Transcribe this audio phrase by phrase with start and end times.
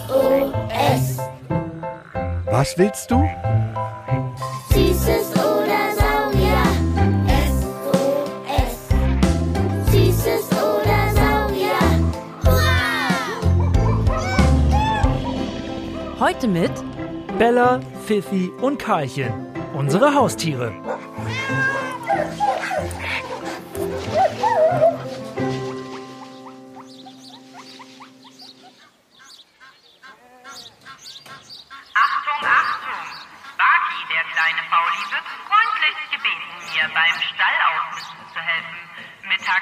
[0.00, 1.18] SOS.
[2.46, 3.28] Was willst du?
[4.70, 6.62] Süßes oder Saurier.
[7.50, 8.76] SOS.
[9.90, 11.82] Süßes oder Saurier.
[12.44, 12.78] Hurra!
[16.20, 16.70] Heute mit
[17.38, 19.32] Bella, Fifi und Karlchen.
[19.74, 20.72] Unsere Haustiere.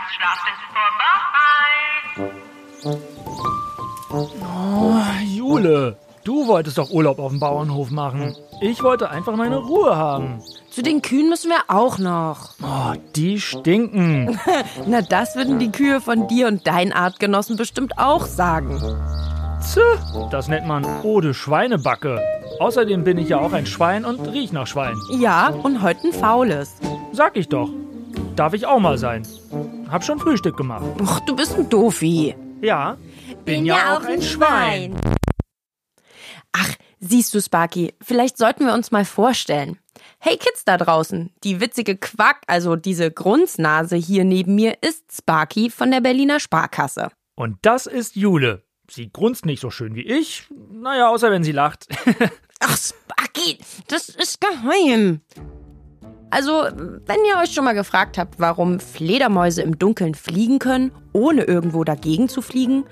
[0.06, 0.14] Ist
[2.84, 2.96] vorbei.
[4.10, 8.36] Oh, Jule, du wolltest doch Urlaub auf dem Bauernhof machen.
[8.60, 10.40] Ich wollte einfach meine Ruhe haben.
[10.70, 12.50] Zu den Kühen müssen wir auch noch.
[12.62, 14.38] Oh, die stinken.
[14.86, 18.80] Na, das würden die Kühe von dir und deinen Artgenossen bestimmt auch sagen.
[19.60, 19.78] Tch,
[20.30, 22.20] das nennt man Ode Schweinebacke.
[22.60, 24.94] Außerdem bin ich ja auch ein Schwein und riech nach Schwein.
[25.10, 26.76] Ja, und heute ein faules.
[27.12, 27.70] Sag ich doch.
[28.36, 29.26] Darf ich auch mal sein.
[29.88, 30.84] Hab schon Frühstück gemacht.
[31.04, 32.34] Ach, du bist ein Doofi.
[32.60, 32.96] Ja,
[33.44, 34.96] bin, ja, auch ein Schwein.
[36.52, 39.78] Ach, siehst du, Sparky, vielleicht sollten wir uns mal vorstellen.
[40.18, 45.70] Hey Kids da draußen, die witzige Quack, also diese Grunznase hier neben mir, ist Sparky
[45.70, 47.10] von der Berliner Sparkasse.
[47.34, 48.64] Und das ist Jule.
[48.90, 50.48] Sie grunzt nicht so schön wie ich.
[50.70, 51.86] Naja, außer wenn sie lacht.
[52.60, 55.20] Ach, Sparky, das ist geheim.
[56.30, 61.44] Also, wenn ihr euch schon mal gefragt habt, warum Fledermäuse im Dunkeln fliegen können, ohne
[61.44, 62.84] irgendwo dagegen zu fliegen,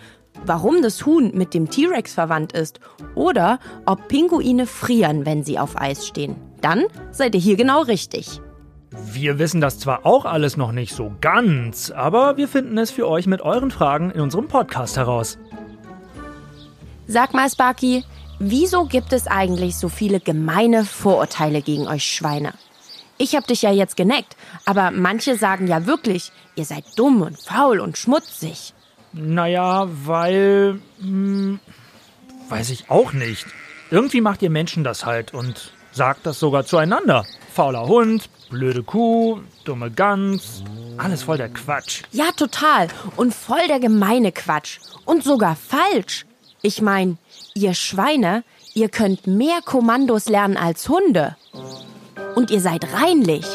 [0.47, 2.81] warum das Huhn mit dem T-Rex verwandt ist
[3.15, 8.41] oder ob Pinguine frieren, wenn sie auf Eis stehen, dann seid ihr hier genau richtig.
[9.13, 13.09] Wir wissen das zwar auch alles noch nicht so ganz, aber wir finden es für
[13.09, 15.39] euch mit euren Fragen in unserem Podcast heraus.
[17.07, 18.05] Sag mal, Sparky,
[18.39, 22.55] wieso gibt es eigentlich so viele gemeine Vorurteile gegen euch Schweine?
[23.19, 27.39] Ich hab dich ja jetzt geneckt, aber manche sagen ja wirklich, ihr seid dumm und
[27.39, 28.75] faul und schmutzig.
[29.13, 30.81] Naja, weil.
[31.01, 31.61] Hm,
[32.49, 33.47] weiß ich auch nicht.
[33.91, 37.25] Irgendwie macht ihr Menschen das halt und sagt das sogar zueinander.
[37.53, 40.65] Fauler Hund, blöde Kuh, dumme Gans.
[40.99, 42.03] Alles voll der Quatsch.
[42.11, 42.89] Ja, total.
[43.17, 44.79] Und voll der gemeine Quatsch.
[45.05, 46.27] Und sogar falsch.
[46.63, 47.19] Ich mein,
[47.55, 48.43] ihr Schweine,
[48.75, 51.37] ihr könnt mehr Kommandos lernen als Hunde.
[52.35, 53.47] Und ihr seid reinlich.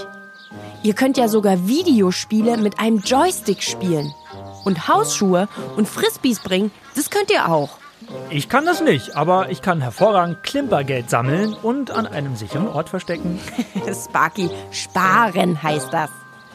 [0.84, 4.14] Ihr könnt ja sogar Videospiele mit einem Joystick spielen.
[4.64, 5.48] Und Hausschuhe
[5.78, 7.78] und Frisbees bringen, das könnt ihr auch.
[8.30, 12.90] Ich kann das nicht, aber ich kann hervorragend Klimpergeld sammeln und an einem sicheren Ort
[12.90, 13.40] verstecken.
[13.94, 16.10] Sparky, sparen heißt das.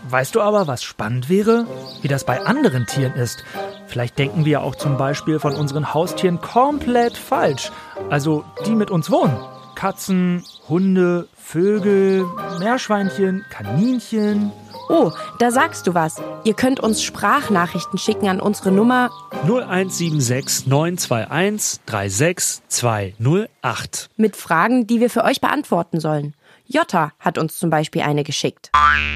[0.09, 1.67] Weißt du aber, was spannend wäre?
[2.03, 3.43] Wie das bei anderen Tieren ist.
[3.87, 7.71] Vielleicht denken wir auch zum Beispiel von unseren Haustieren komplett falsch.
[8.11, 9.37] Also die mit uns wohnen.
[9.75, 12.27] Katzen, Hunde, Vögel,
[12.59, 14.53] Meerschweinchen, Kaninchen.
[14.89, 16.17] Oh, da sagst du was.
[16.45, 19.11] Ihr könnt uns Sprachnachrichten schicken an unsere Nummer
[19.43, 24.11] 0176 921 36208.
[24.17, 26.35] mit Fragen, die wir für euch beantworten sollen.
[26.67, 28.71] Jota hat uns zum Beispiel eine geschickt.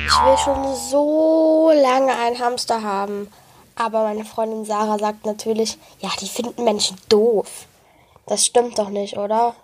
[0.07, 3.29] Ich will schon so lange einen Hamster haben.
[3.75, 7.67] Aber meine Freundin Sarah sagt natürlich, ja, die finden Menschen doof.
[8.29, 9.55] Das stimmt doch nicht, oder?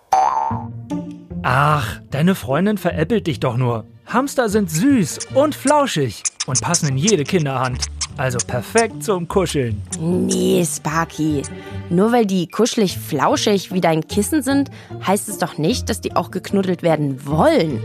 [1.43, 3.85] Ach, deine Freundin veräppelt dich doch nur.
[4.07, 7.85] Hamster sind süß und flauschig und passen in jede Kinderhand.
[8.17, 9.81] Also perfekt zum Kuscheln.
[9.99, 11.41] Nee, Sparky.
[11.89, 14.71] Nur weil die kuschelig flauschig wie dein Kissen sind,
[15.05, 17.83] heißt es doch nicht, dass die auch geknuddelt werden wollen.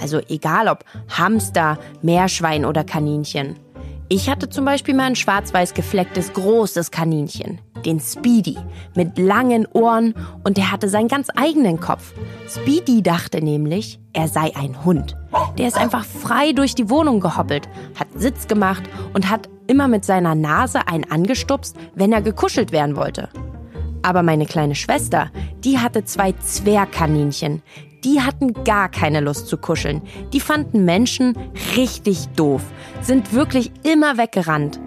[0.00, 3.56] Also egal ob Hamster, Meerschwein oder Kaninchen.
[4.12, 8.58] Ich hatte zum Beispiel mal ein schwarz-weiß geflecktes großes Kaninchen, den Speedy,
[8.96, 12.12] mit langen Ohren und der hatte seinen ganz eigenen Kopf.
[12.48, 15.16] Speedy dachte nämlich, er sei ein Hund.
[15.58, 18.82] Der ist einfach frei durch die Wohnung gehoppelt, hat Sitz gemacht
[19.14, 23.28] und hat immer mit seiner Nase einen angestupst, wenn er gekuschelt werden wollte.
[24.02, 25.30] Aber meine kleine Schwester,
[25.62, 27.62] die hatte zwei Zwergkaninchen.
[28.04, 30.02] Die hatten gar keine Lust zu kuscheln.
[30.32, 31.36] Die fanden Menschen
[31.76, 32.62] richtig doof,
[33.02, 34.80] sind wirklich immer weggerannt.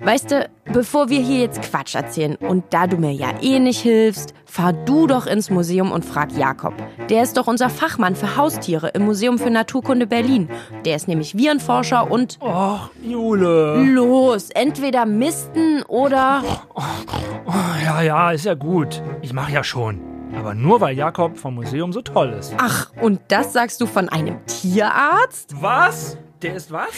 [0.00, 3.80] Weißt du, bevor wir hier jetzt Quatsch erzählen und da du mir ja eh nicht
[3.80, 6.74] hilfst, fahr du doch ins Museum und frag Jakob.
[7.08, 10.50] Der ist doch unser Fachmann für Haustiere im Museum für Naturkunde Berlin.
[10.84, 13.82] Der ist nämlich Virenforscher und Och, Jule.
[13.94, 16.42] los, entweder misten oder
[16.74, 17.52] Oh,
[17.82, 19.02] ja, ja, ist ja gut.
[19.22, 20.13] Ich mach ja schon.
[20.36, 22.54] Aber nur weil Jakob vom Museum so toll ist.
[22.58, 25.54] Ach, und das sagst du von einem Tierarzt?
[25.60, 26.18] Was?
[26.42, 26.90] Der ist was?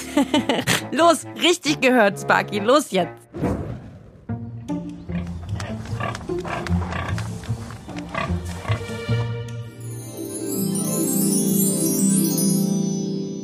[0.90, 2.58] Los, richtig gehört, Sparky.
[2.58, 3.12] Los jetzt.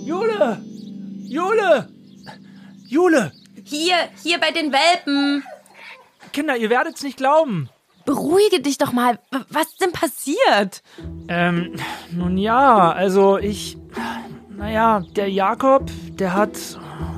[0.04, 0.62] Jule!
[1.28, 1.88] Jule!
[2.88, 3.32] Jule!
[3.64, 5.44] Hier, hier bei den Welpen.
[6.32, 7.68] Kinder, ihr werdet's nicht glauben.
[8.04, 9.18] Beruhige dich doch mal.
[9.50, 10.82] Was ist denn passiert?
[11.28, 11.74] Ähm,
[12.10, 13.78] nun ja, also ich.
[14.56, 16.56] Naja, der Jakob, der hat.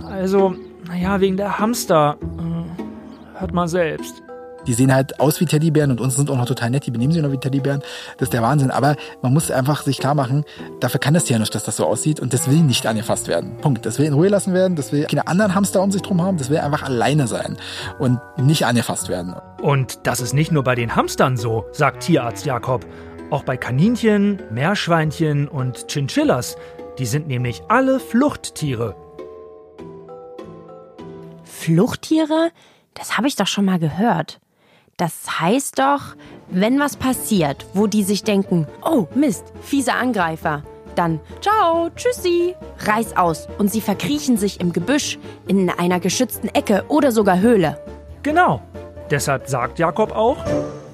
[0.06, 0.54] Also,
[0.86, 2.16] naja, wegen der Hamster.
[2.38, 4.23] Äh, hört mal selbst.
[4.66, 6.86] Die sehen halt aus wie Teddybären und uns sind auch noch total nett.
[6.86, 7.80] Die benehmen sich noch wie Teddybären.
[8.18, 8.70] Das ist der Wahnsinn.
[8.70, 10.44] Aber man muss einfach sich klar machen,
[10.80, 12.20] dafür kann das Tier nicht, dass das so aussieht.
[12.20, 13.56] Und das will nicht angefasst werden.
[13.60, 13.86] Punkt.
[13.86, 14.76] Das will in Ruhe lassen werden.
[14.76, 16.38] Das will keine anderen Hamster um sich drum haben.
[16.38, 17.56] Das will einfach alleine sein
[17.98, 19.34] und nicht angefasst werden.
[19.62, 22.86] Und das ist nicht nur bei den Hamstern so, sagt Tierarzt Jakob.
[23.30, 26.56] Auch bei Kaninchen, Meerschweinchen und Chinchillas.
[26.98, 28.94] Die sind nämlich alle Fluchttiere.
[31.42, 32.50] Fluchttiere?
[32.94, 34.38] Das habe ich doch schon mal gehört.
[34.96, 36.14] Das heißt doch,
[36.50, 40.62] wenn was passiert, wo die sich denken, oh Mist, fieser Angreifer,
[40.94, 45.18] dann ciao, tschüssi, reiß aus und sie verkriechen sich im Gebüsch,
[45.48, 47.80] in einer geschützten Ecke oder sogar Höhle.
[48.22, 48.62] Genau.
[49.10, 50.36] Deshalb sagt Jakob auch,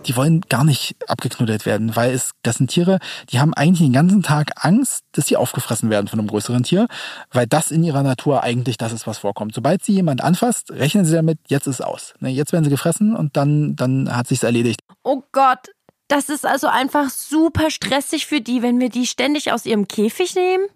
[0.06, 2.98] Die wollen gar nicht abgeknuddelt werden, weil es, das sind Tiere,
[3.30, 6.88] die haben eigentlich den ganzen Tag Angst, dass sie aufgefressen werden von einem größeren Tier,
[7.30, 9.54] weil das in ihrer Natur eigentlich das ist, was vorkommt.
[9.54, 12.14] Sobald sie jemand anfasst, rechnen sie damit, jetzt ist aus.
[12.20, 14.80] Ne, Jetzt werden sie gefressen und dann, dann hat sich's erledigt.
[15.02, 15.68] Oh Gott,
[16.08, 20.34] das ist also einfach super stressig für die, wenn wir die ständig aus ihrem Käfig
[20.34, 20.66] nehmen?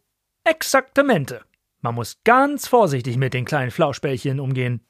[0.44, 1.40] Exaktamente.
[1.80, 4.80] Man muss ganz vorsichtig mit den kleinen Flauschbällchen umgehen.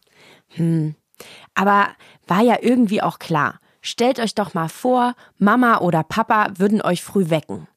[1.54, 1.88] Aber
[2.26, 3.60] war ja irgendwie auch klar.
[3.86, 7.68] Stellt euch doch mal vor, Mama oder Papa würden euch früh wecken.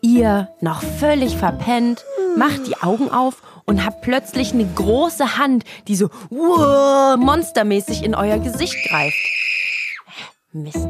[0.00, 2.04] Ihr, noch völlig verpennt,
[2.36, 8.14] macht die Augen auf und habt plötzlich eine große Hand, die so uah, monstermäßig in
[8.14, 9.18] euer Gesicht greift.
[10.52, 10.86] Mist,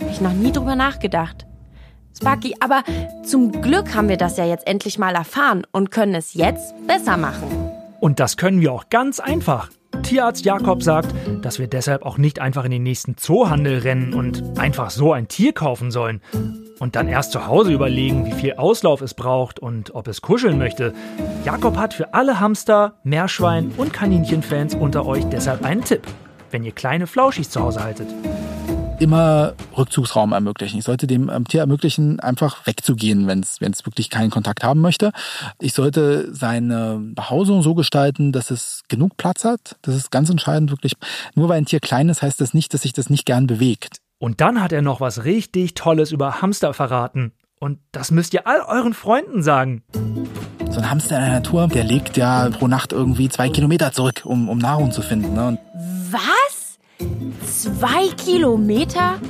[0.00, 1.46] hab ich noch nie drüber nachgedacht.
[2.18, 2.82] Sparky, aber
[3.24, 7.16] zum Glück haben wir das ja jetzt endlich mal erfahren und können es jetzt besser
[7.16, 7.70] machen.
[8.00, 9.70] Und das können wir auch ganz einfach.
[10.02, 14.58] Tierarzt Jakob sagt, dass wir deshalb auch nicht einfach in den nächsten Zoohandel rennen und
[14.58, 16.20] einfach so ein Tier kaufen sollen.
[16.78, 20.58] Und dann erst zu Hause überlegen, wie viel Auslauf es braucht und ob es kuscheln
[20.58, 20.94] möchte.
[21.44, 26.02] Jakob hat für alle Hamster, Meerschwein und Kaninchenfans unter euch deshalb einen Tipp,
[26.50, 28.08] wenn ihr kleine Flauschis zu Hause haltet.
[29.00, 30.78] Immer Rückzugsraum ermöglichen.
[30.78, 34.62] Ich sollte dem ähm, Tier ermöglichen, einfach wegzugehen, wenn es wenn es wirklich keinen Kontakt
[34.62, 35.10] haben möchte.
[35.58, 39.76] Ich sollte seine Behausung so gestalten, dass es genug Platz hat.
[39.82, 40.92] Das ist ganz entscheidend, wirklich.
[41.34, 43.96] Nur weil ein Tier klein ist, heißt das nicht, dass sich das nicht gern bewegt.
[44.18, 47.32] Und dann hat er noch was richtig Tolles über Hamster verraten.
[47.58, 49.82] Und das müsst ihr all euren Freunden sagen.
[50.70, 54.22] So ein Hamster in der Natur, der legt ja pro Nacht irgendwie zwei Kilometer zurück,
[54.24, 55.34] um, um Nahrung zu finden.
[55.34, 55.48] Ne?
[55.48, 55.58] Und
[56.10, 56.59] Was?
[57.46, 59.20] Zwei Kilometer?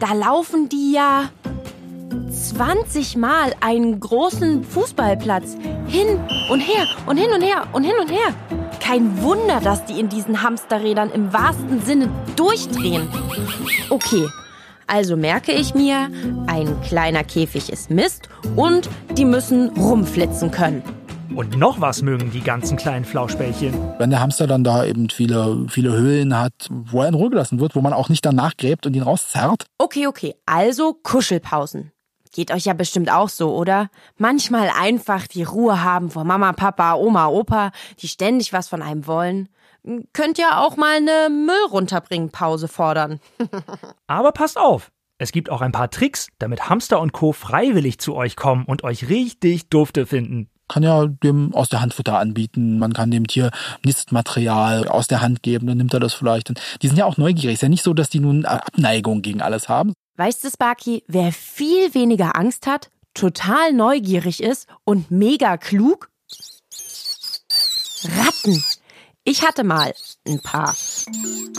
[0.00, 1.30] Da laufen die ja
[2.30, 5.56] 20 Mal einen großen Fußballplatz.
[5.86, 6.20] Hin
[6.50, 8.34] und her und hin und her und hin und her.
[8.80, 13.08] Kein Wunder, dass die in diesen Hamsterrädern im wahrsten Sinne durchdrehen.
[13.90, 14.28] Okay,
[14.86, 16.08] also merke ich mir,
[16.46, 20.82] ein kleiner Käfig ist Mist und die müssen rumflitzen können.
[21.34, 23.74] Und noch was mögen die ganzen kleinen Flauschbällchen.
[23.98, 27.60] wenn der Hamster dann da eben viele, viele Höhlen hat, wo er in Ruhe gelassen
[27.60, 31.92] wird, wo man auch nicht danach gräbt und ihn rauszerrt, Okay, okay, also Kuschelpausen.
[32.32, 33.88] Geht euch ja bestimmt auch so, oder?
[34.18, 39.06] Manchmal einfach die Ruhe haben vor Mama, Papa, Oma, Opa, die ständig was von einem
[39.06, 39.48] wollen.
[40.12, 43.20] Könnt ja auch mal eine Müll runterbringen Pause fordern.
[44.06, 44.90] Aber passt auf!
[45.18, 47.32] Es gibt auch ein paar Tricks, damit Hamster und Co.
[47.32, 50.50] freiwillig zu euch kommen und euch richtig dufte finden.
[50.68, 52.78] Kann ja dem aus der Hand Futter anbieten.
[52.78, 53.50] Man kann dem Tier
[53.84, 56.48] Nistmaterial aus der Hand geben, dann nimmt er das vielleicht.
[56.48, 57.54] Und die sind ja auch neugierig.
[57.54, 59.92] Ist ja nicht so, dass die nun Abneigung gegen alles haben.
[60.16, 66.10] Weißt du, Sparky, wer viel weniger Angst hat, total neugierig ist und mega klug?
[68.18, 68.62] Ratten.
[69.24, 69.92] Ich hatte mal
[70.26, 70.74] ein paar.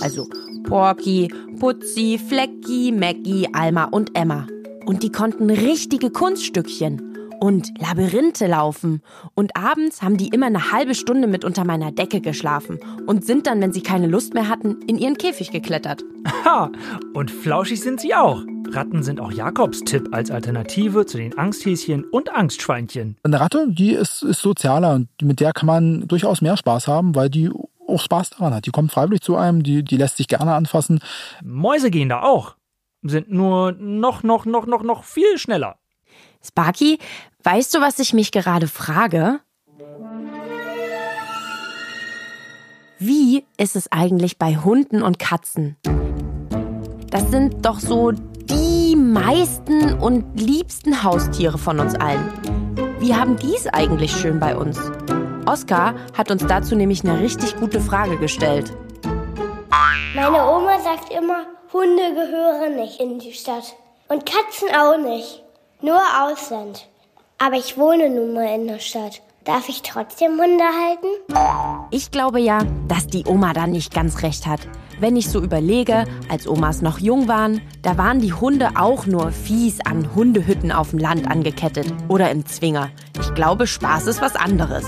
[0.01, 0.27] Also
[0.63, 4.47] Porky, Putzi, Flecki, Maggie, Alma und Emma.
[4.85, 9.01] Und die konnten richtige Kunststückchen und Labyrinthe laufen.
[9.35, 13.47] Und abends haben die immer eine halbe Stunde mit unter meiner Decke geschlafen und sind
[13.47, 16.03] dann, wenn sie keine Lust mehr hatten, in ihren Käfig geklettert.
[16.45, 16.71] Ha!
[17.13, 18.43] Und flauschig sind sie auch.
[18.69, 23.17] Ratten sind auch Jakobs Tipp als Alternative zu den Angsthäschen und Angstschweinchen.
[23.23, 27.15] Eine Ratte, die ist, ist sozialer und mit der kann man durchaus mehr Spaß haben,
[27.15, 27.49] weil die
[27.87, 28.65] auch Spaß daran hat.
[28.65, 30.99] Die kommt freiwillig zu einem, die, die lässt sich gerne anfassen.
[31.43, 32.55] Mäuse gehen da auch.
[33.03, 35.77] Sind nur noch, noch, noch, noch, noch viel schneller.
[36.47, 36.99] Sparky,
[37.43, 39.39] weißt du, was ich mich gerade frage?
[42.99, 45.77] Wie ist es eigentlich bei Hunden und Katzen?
[47.11, 52.31] Das sind doch so die meisten und liebsten Haustiere von uns allen.
[52.99, 54.79] Wie haben die es eigentlich schön bei uns?
[55.45, 58.73] Oskar hat uns dazu nämlich eine richtig gute Frage gestellt.
[60.15, 63.75] Meine Oma sagt immer, Hunde gehören nicht in die Stadt.
[64.07, 65.43] Und Katzen auch nicht.
[65.81, 66.87] Nur Ausland.
[67.37, 69.21] Aber ich wohne nun mal in der Stadt.
[69.45, 71.87] Darf ich trotzdem Hunde halten?
[71.91, 74.59] Ich glaube ja, dass die Oma da nicht ganz recht hat.
[74.99, 79.31] Wenn ich so überlege, als Omas noch jung waren, da waren die Hunde auch nur
[79.31, 82.89] fies an Hundehütten auf dem Land angekettet oder im Zwinger.
[83.19, 84.83] Ich glaube, Spaß ist was anderes.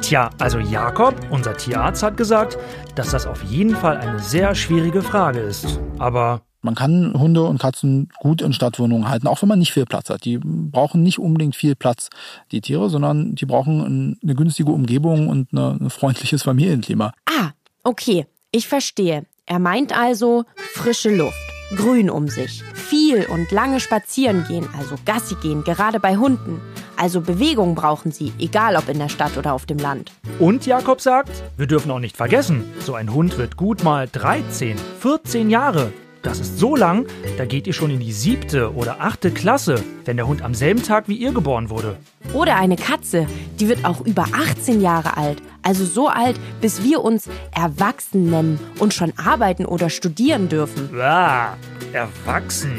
[0.00, 2.56] Tja, also Jakob, unser Tierarzt, hat gesagt,
[2.94, 5.80] dass das auf jeden Fall eine sehr schwierige Frage ist.
[5.98, 9.86] Aber Man kann Hunde und Katzen gut in Stadtwohnungen halten, auch wenn man nicht viel
[9.86, 10.26] Platz hat.
[10.26, 12.10] Die brauchen nicht unbedingt viel Platz,
[12.52, 17.12] die Tiere, sondern die brauchen eine günstige Umgebung und eine- ein freundliches Familienklima.
[17.24, 17.52] Ah,
[17.84, 19.24] okay, ich verstehe.
[19.46, 20.44] Er meint also
[20.74, 21.38] frische Luft,
[21.74, 26.60] Grün um sich, viel und lange spazieren gehen, also Gassi gehen, gerade bei Hunden.
[26.98, 30.12] Also Bewegung brauchen sie, egal ob in der Stadt oder auf dem Land.
[30.38, 34.76] Und Jakob sagt, wir dürfen auch nicht vergessen, so ein Hund wird gut mal 13,
[35.00, 35.94] 14 Jahre.
[36.28, 37.06] Das ist so lang,
[37.38, 40.82] da geht ihr schon in die siebte oder achte Klasse, wenn der Hund am selben
[40.82, 41.96] Tag wie ihr geboren wurde.
[42.34, 43.26] Oder eine Katze,
[43.58, 45.40] die wird auch über 18 Jahre alt.
[45.62, 50.90] Also so alt, bis wir uns erwachsen nennen und schon arbeiten oder studieren dürfen.
[51.00, 51.56] Ah,
[51.94, 52.76] erwachsen.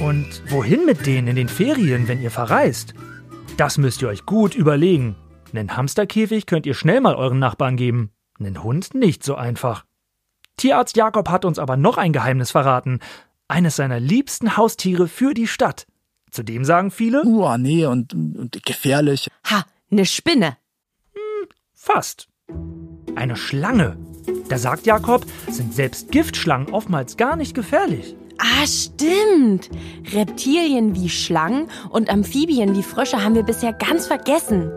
[0.00, 2.94] Und wohin mit denen in den Ferien, wenn ihr verreist?
[3.56, 5.14] Das müsst ihr euch gut überlegen.
[5.52, 8.10] Einen Hamsterkäfig könnt ihr schnell mal euren Nachbarn geben.
[8.40, 9.84] Einen Hund nicht so einfach.
[10.58, 13.00] Tierarzt Jakob hat uns aber noch ein Geheimnis verraten.
[13.48, 15.86] Eines seiner liebsten Haustiere für die Stadt.
[16.30, 19.30] Zudem sagen viele, Uh, nee, und, und gefährlich.
[19.50, 20.58] Ha, eine Spinne.
[21.74, 22.28] fast.
[23.14, 23.96] Eine Schlange.
[24.48, 28.14] Da sagt Jakob, sind selbst Giftschlangen oftmals gar nicht gefährlich.
[28.38, 29.70] Ah, stimmt.
[30.12, 34.70] Reptilien wie Schlangen und Amphibien wie Frösche haben wir bisher ganz vergessen.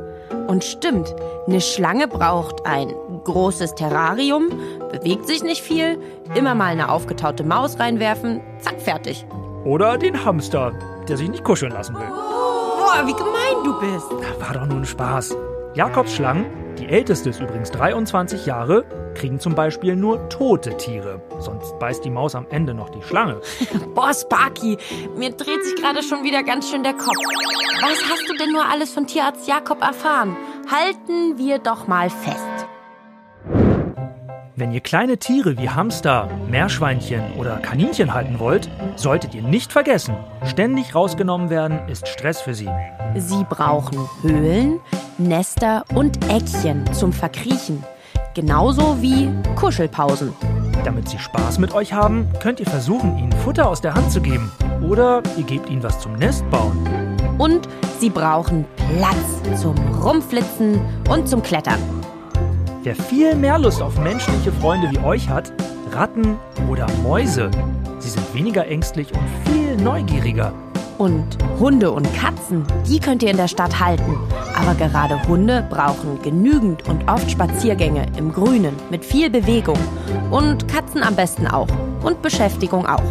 [0.47, 1.13] Und stimmt,
[1.47, 4.49] eine Schlange braucht ein großes Terrarium,
[4.91, 5.99] bewegt sich nicht viel,
[6.35, 9.25] immer mal eine aufgetaute Maus reinwerfen, zack, fertig.
[9.63, 10.71] Oder den Hamster,
[11.07, 12.07] der sich nicht kuscheln lassen will.
[12.07, 14.09] Boah, wie gemein du bist.
[14.39, 15.35] War doch nur ein Spaß.
[15.73, 16.45] Jakobs Schlangen,
[16.77, 18.83] die älteste ist übrigens 23 Jahre,
[19.15, 21.21] kriegen zum Beispiel nur tote Tiere.
[21.39, 23.39] Sonst beißt die Maus am Ende noch die Schlange.
[23.95, 24.77] Boah, Sparky,
[25.15, 27.15] mir dreht sich gerade schon wieder ganz schön der Kopf.
[27.81, 30.35] Was hast du denn nur alles von Tierarzt Jakob erfahren?
[30.69, 32.67] Halten wir doch mal fest.
[34.57, 40.15] Wenn ihr kleine Tiere wie Hamster, Meerschweinchen oder Kaninchen halten wollt, solltet ihr nicht vergessen,
[40.45, 42.69] ständig rausgenommen werden ist Stress für sie.
[43.15, 44.79] Sie brauchen Höhlen,
[45.23, 47.83] Nester und Eckchen zum Verkriechen.
[48.33, 50.33] Genauso wie Kuschelpausen.
[50.83, 54.21] Damit sie Spaß mit euch haben, könnt ihr versuchen, ihnen Futter aus der Hand zu
[54.21, 54.51] geben.
[54.87, 56.77] Oder ihr gebt ihnen was zum Nest bauen.
[57.37, 57.67] Und
[57.99, 58.65] sie brauchen
[58.97, 61.79] Platz zum Rumflitzen und zum Klettern.
[62.83, 65.53] Wer viel mehr Lust auf menschliche Freunde wie euch hat,
[65.91, 66.37] Ratten
[66.69, 67.51] oder Mäuse,
[67.99, 70.53] sie sind weniger ängstlich und viel neugieriger.
[71.01, 74.19] Und Hunde und Katzen, die könnt ihr in der Stadt halten.
[74.55, 79.79] Aber gerade Hunde brauchen genügend und oft Spaziergänge im Grünen mit viel Bewegung.
[80.29, 81.67] Und Katzen am besten auch.
[82.03, 83.01] Und Beschäftigung auch.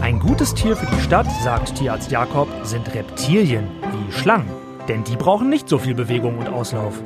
[0.00, 4.52] Ein gutes Tier für die Stadt, sagt Tierarzt Jakob, sind Reptilien wie Schlangen.
[4.86, 7.02] Denn die brauchen nicht so viel Bewegung und Auslauf.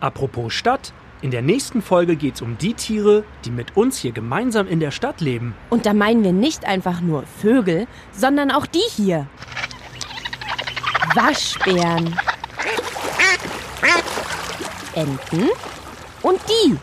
[0.00, 0.94] Apropos Stadt,
[1.24, 4.78] in der nächsten Folge geht es um die Tiere, die mit uns hier gemeinsam in
[4.78, 5.54] der Stadt leben.
[5.70, 9.26] Und da meinen wir nicht einfach nur Vögel, sondern auch die hier.
[11.14, 12.14] Waschbären.
[14.94, 15.48] Enten.
[16.20, 16.76] Und die.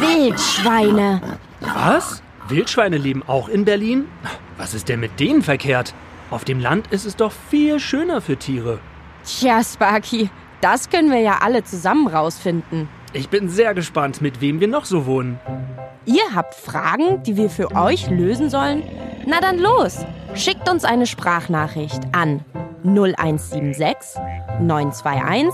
[0.00, 1.38] Wildschweine.
[1.60, 2.20] Was?
[2.48, 4.08] Wildschweine leben auch in Berlin?
[4.56, 5.94] Was ist denn mit denen verkehrt?
[6.32, 8.80] Auf dem Land ist es doch viel schöner für Tiere.
[9.24, 12.88] Tja, Sparky, das können wir ja alle zusammen rausfinden.
[13.12, 15.38] Ich bin sehr gespannt, mit wem wir noch so wohnen.
[16.04, 18.82] Ihr habt Fragen, die wir für euch lösen sollen?
[19.26, 20.04] Na dann los!
[20.34, 22.44] Schickt uns eine Sprachnachricht an
[22.84, 24.20] 0176
[24.60, 25.52] 921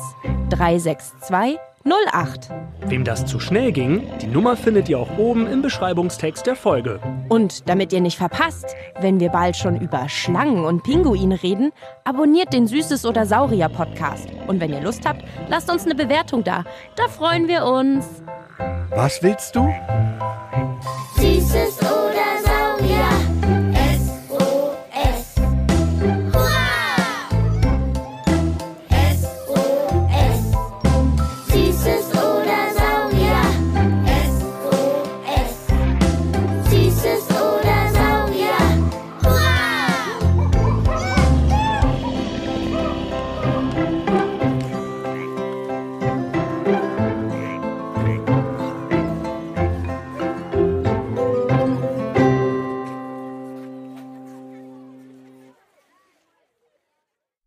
[0.48, 2.50] 362 08.
[2.88, 7.00] Wem das zu schnell ging, die Nummer findet ihr auch oben im Beschreibungstext der Folge.
[7.30, 11.72] Und damit ihr nicht verpasst, wenn wir bald schon über Schlangen und Pinguine reden,
[12.04, 14.28] abonniert den Süßes oder Saurier Podcast.
[14.46, 16.64] Und wenn ihr Lust habt, lasst uns eine Bewertung da.
[16.96, 18.06] Da freuen wir uns.
[18.90, 19.72] Was willst du?